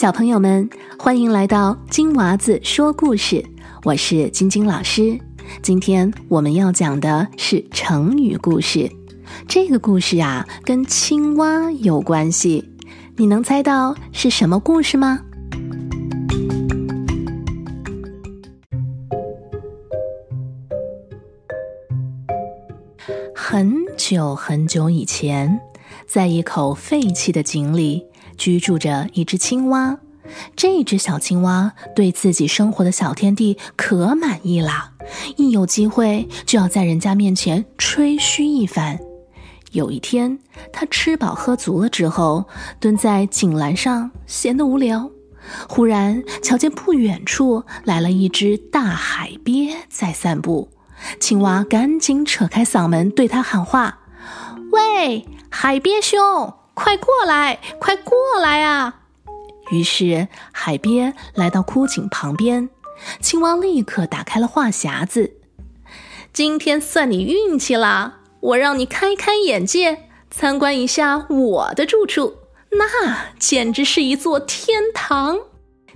[0.00, 0.66] 小朋友们，
[0.98, 3.44] 欢迎来到金娃子说故事，
[3.84, 5.20] 我是晶晶老师。
[5.60, 8.90] 今天我们要讲的是成语故事，
[9.46, 12.66] 这个故事啊跟青蛙有关系，
[13.16, 15.20] 你能猜到是什么故事吗？
[23.34, 25.60] 很久很久以前，
[26.06, 28.06] 在一口废弃的井里。
[28.40, 29.98] 居住着一只青蛙，
[30.56, 34.92] 这只小青蛙对自己生活的小天地可满意啦，
[35.36, 38.98] 一有机会就要在人家面前吹嘘一番。
[39.72, 40.38] 有一天，
[40.72, 42.46] 它吃饱喝足了之后，
[42.80, 45.10] 蹲在井栏上闲得无聊，
[45.68, 50.70] 忽然瞧见不远处来了一只大海鳖在散步，
[51.20, 53.98] 青蛙赶紧扯开嗓门对它喊话
[54.72, 59.02] ：“喂，海鳖兄！”快过来，快过来啊！
[59.70, 62.70] 于是海鳖来到枯井旁边，
[63.20, 65.34] 青蛙立刻打开了话匣子。
[66.32, 72.36] 今天算你运气了，我让你开开眼界，参观一下我的住处，
[72.70, 75.38] 那简直是一座天堂。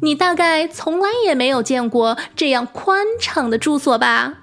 [0.00, 4.38] 你大概从来也没有见过这样宽敞的住所吧？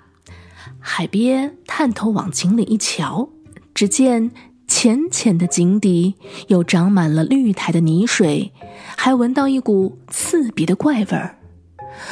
[0.80, 3.28] 海鳖探头往井里一瞧，
[3.74, 4.32] 只见。
[4.80, 6.14] 浅浅的井底
[6.50, 8.54] 又长满了绿苔的泥水，
[8.96, 11.36] 还闻到一股刺鼻的怪味儿。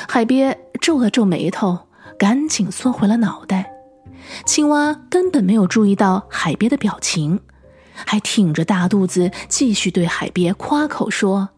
[0.10, 1.78] 海鳖皱了皱眉头，
[2.18, 3.72] 赶紧缩回了脑袋。
[4.48, 7.40] 青蛙根本没有注意到海鳖的表情，
[7.94, 11.50] 还挺着大肚子继续对海鳖夸口说：“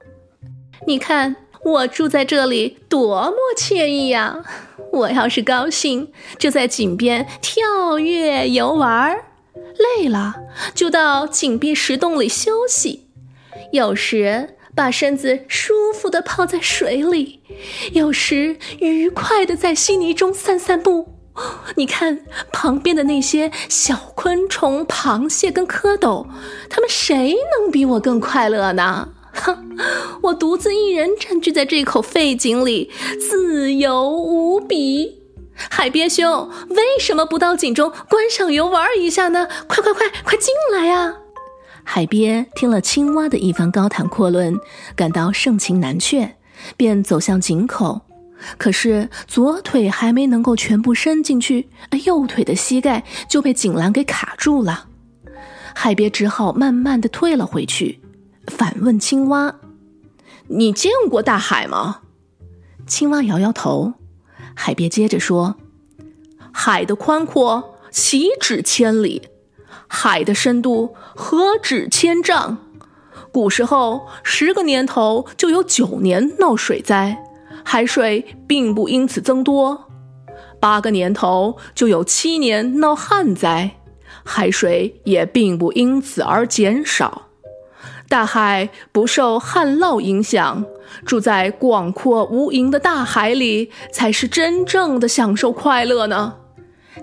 [0.86, 4.44] 你看我住在这里多么惬意呀！
[4.92, 9.24] 我要是高兴，就在井边跳跃游玩儿。”
[9.78, 10.36] 累了，
[10.74, 13.06] 就到紧闭石洞里休息；
[13.72, 17.42] 有时把身子舒服地泡在水里，
[17.94, 21.14] 有时愉快地在稀泥中散散步。
[21.76, 26.26] 你看旁边的那些小昆虫、螃蟹跟蝌蚪，
[26.70, 29.10] 他们谁能比我更快乐呢？
[29.34, 29.78] 哼，
[30.24, 35.27] 我独自一人占据在这口废井里，自由无比。
[35.70, 39.48] 海鳖兄，为什么不到井中观赏游玩一下呢？
[39.68, 41.16] 快快快，快进来呀！
[41.84, 44.58] 海鳖听了青蛙的一番高谈阔论，
[44.96, 46.36] 感到盛情难却，
[46.76, 48.02] 便走向井口。
[48.58, 51.70] 可是左腿还没能够全部伸进去，
[52.06, 54.86] 右腿的膝盖就被井栏给卡住了。
[55.74, 58.00] 海鳖只好慢慢的退了回去，
[58.48, 59.56] 反问青蛙
[60.50, 62.02] ：“你见过大海吗？”
[62.86, 63.94] 青蛙摇摇头。
[64.60, 65.56] 海鳖接着说
[66.52, 69.22] ：“海的宽阔岂止千里，
[69.88, 72.58] 海的深度何止千丈。
[73.32, 77.24] 古时候十个年头就有九年闹水灾，
[77.64, 79.78] 海水并不因此增多；
[80.60, 83.78] 八个年头就有七年闹旱灾，
[84.26, 87.27] 海水也并不因此而减少。”
[88.10, 90.64] 大海不受旱涝影响，
[91.06, 96.36] 住在广阔无垠的大海里，才是真正的享受快乐呢。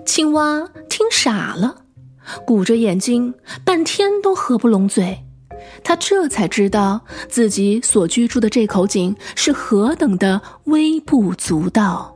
[0.05, 1.83] 青蛙听傻了，
[2.45, 5.19] 鼓着眼睛，半天都合不拢嘴。
[5.83, 12.15] 他这才知道自己所居住的这口井是何等的微不足道。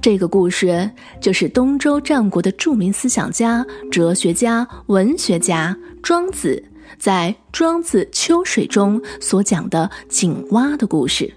[0.00, 0.90] 这个故事
[1.20, 6.62] 就是东周战国的著名思想家、哲学家、文学家庄子。
[6.98, 11.34] 在《庄子·秋水》中所讲的井蛙的故事，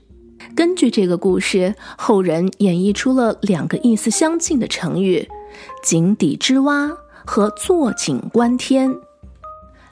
[0.56, 5.28] 根据这个故事，后人演绎出了两个意思相近的成语
[5.84, 6.92] “井底之蛙”
[7.26, 8.96] 和“坐井观天”。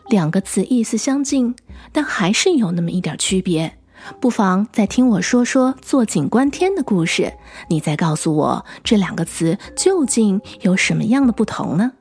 [0.09, 1.55] 两个词意思相近，
[1.91, 3.77] 但还是有那么一点区别。
[4.19, 7.33] 不妨再听我说说“坐井观天”的故事，
[7.69, 11.93] 你再告诉我这两个词究竟有什么样的不同呢？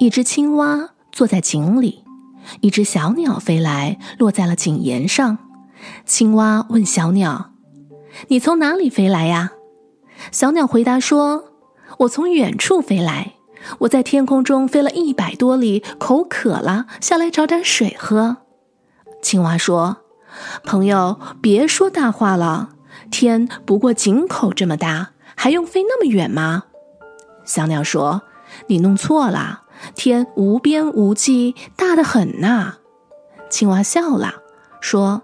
[0.00, 2.04] 一只青蛙坐在井里，
[2.60, 5.38] 一只小鸟飞来，落在了井沿上。
[6.04, 7.52] 青蛙问小鸟
[8.28, 9.52] ：“你从哪里飞来呀？”
[10.32, 11.52] 小鸟回答说
[12.00, 13.34] ：“我从远处飞来，
[13.80, 18.38] 我在天空中飞了一百多里，口渴了，下来找点水喝。”
[19.22, 19.98] 青蛙说
[20.64, 22.70] ：“朋友，别说大话了，
[23.10, 26.64] 天不过井口这么大，还用飞那么远吗？”
[27.46, 28.22] 小鸟说
[28.68, 29.62] ：“你弄错了。”
[29.94, 32.74] 天无边无际，大得很呐！
[33.50, 34.34] 青蛙笑了，
[34.80, 35.22] 说：“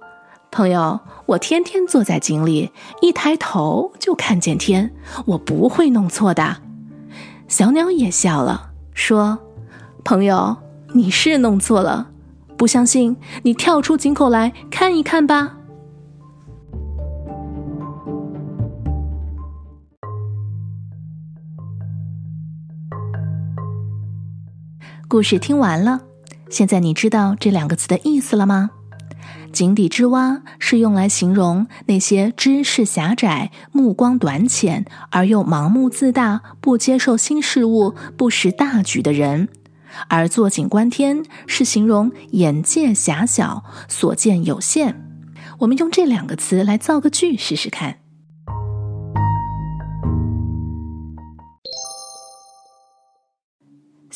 [0.50, 2.70] 朋友，我天天坐在井里，
[3.00, 4.92] 一抬头就看见天，
[5.26, 6.58] 我不会弄错的。”
[7.48, 9.38] 小鸟也笑了，说
[10.04, 10.56] ：“朋友，
[10.92, 12.08] 你是弄错了，
[12.56, 15.56] 不相信你跳出井口来看一看吧。”
[25.10, 26.02] 故事听完了，
[26.50, 28.70] 现在你知道这两个词的意思了吗？
[29.52, 39.48] 井底之蛙是用来形容那些知识狭窄、目光短浅而又盲目自大、不接受新事物、不识大局的人；
[40.06, 44.94] 而坐井观天是形容眼界狭小、所见有限。
[45.58, 47.96] 我们用这两个词来造个句试试看。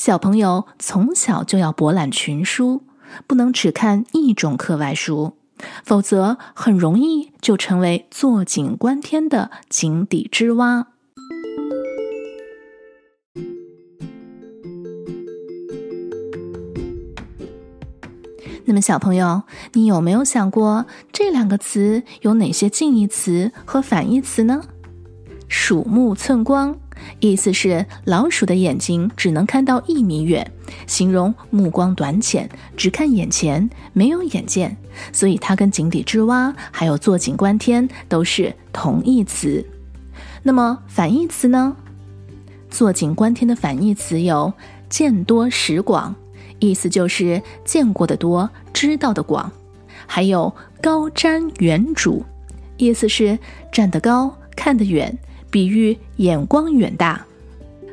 [0.04, 2.82] 小朋友从小就要博览群书。
[3.26, 5.38] 不能只看一种课外书，
[5.82, 10.88] 否则很容易就成为坐井观天的井底之蛙。
[18.66, 20.84] 那么，小朋友，你有没有想过
[21.14, 24.60] 这两个词有哪些近义词和反义词呢？
[25.48, 26.78] 鼠目寸光。
[27.20, 30.50] 意思是老鼠的眼睛只能看到一米远，
[30.86, 34.76] 形容目光短浅，只看眼前，没有眼见，
[35.12, 39.64] 所以它跟井底之蛙还有坐井观天都是同义词。
[40.42, 41.76] 那么反义词呢？
[42.70, 44.52] 坐井观天的反义词有
[44.88, 46.14] 见多识广，
[46.58, 49.50] 意思就是见过的多，知道的广；
[50.06, 50.52] 还有
[50.82, 52.22] 高瞻远瞩，
[52.76, 53.38] 意思是
[53.72, 55.16] 站得高，看得远。
[55.54, 57.24] 比喻眼光远大，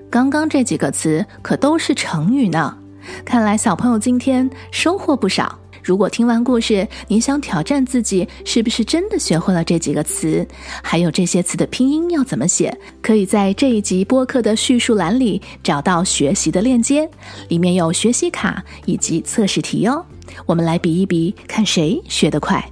[0.10, 2.76] 刚刚这几个词可都是成语呢。
[3.24, 5.60] 看来小朋友今天收获不少。
[5.84, 10.44] 如果听完故事，你想挑战自己，是不是真的学会了这几个词？
[10.82, 12.76] 还有这些词的拼音要怎么写？
[13.00, 17.08] 可以在这一集播客的叙述栏里找到学习的链接，
[17.50, 20.04] 里面有学习卡以及测试题哦。
[20.48, 22.71] 我们来比一比，看谁学得快。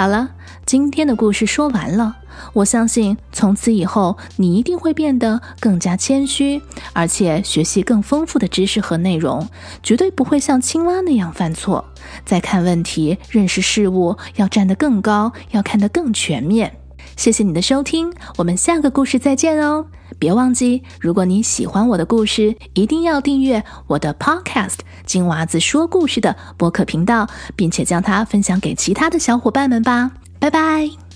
[0.00, 0.30] 好了，
[0.64, 2.16] 今天的故事说完了。
[2.54, 6.62] 我相信从此以后，你一定会变得更加谦虚，
[6.94, 9.46] 而且学习更丰富的知识和内容，
[9.82, 11.84] 绝对不会像青蛙那样犯错。
[12.24, 16.74] 在看问题、认识事物，要站得更高，要看得更全面。
[17.14, 19.84] 谢谢你的收听，我们下个故事再见哦！
[20.20, 24.68] 别忘记，如果你喜欢我的故事，一定要订阅我的 Podcast
[25.04, 27.26] 《金娃子说故事》的播客频道，
[27.56, 30.12] 并且将它分享给其他的小伙伴们吧！
[30.38, 31.09] 拜拜。